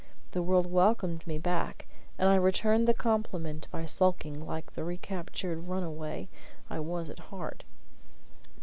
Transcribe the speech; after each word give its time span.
The 0.31 0.41
world 0.41 0.65
welcomed 0.65 1.27
me 1.27 1.37
back, 1.37 1.85
and 2.17 2.27
I 2.27 2.33
returned 2.33 2.87
the 2.87 2.93
compliment 2.95 3.67
by 3.69 3.85
sulking 3.85 4.43
like 4.43 4.71
the 4.71 4.83
recaptured 4.83 5.67
runaway 5.67 6.27
I 6.71 6.79
was 6.79 7.07
at 7.07 7.19
heart. 7.29 7.63